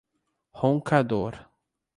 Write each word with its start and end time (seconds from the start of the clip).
Roncador 0.59 1.45